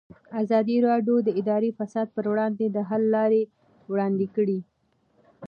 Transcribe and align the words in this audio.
ازادي 0.41 0.77
راډیو 0.87 1.15
د 1.23 1.29
اداري 1.39 1.71
فساد 1.77 2.07
پر 2.15 2.25
وړاندې 2.31 2.65
د 2.69 2.77
حل 2.89 3.03
لارې 3.15 3.41
وړاندې 3.91 4.27
کړي. 4.35 4.59